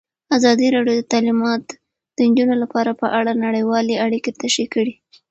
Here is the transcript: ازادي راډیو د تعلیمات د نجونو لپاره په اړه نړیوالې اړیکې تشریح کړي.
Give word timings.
ازادي 0.37 0.67
راډیو 0.75 0.99
د 0.99 1.07
تعلیمات 1.13 1.63
د 2.15 2.17
نجونو 2.29 2.55
لپاره 2.63 2.91
په 3.01 3.07
اړه 3.19 3.31
نړیوالې 3.45 3.95
اړیکې 4.05 4.31
تشریح 4.41 4.67
کړي. 4.75 4.93